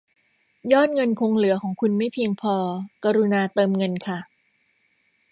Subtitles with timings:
[0.71, 2.55] ยอดเงินคงเหลือของคุณไม่เพียงพอ
[3.03, 4.19] กรุณาเติมเงินค่ะ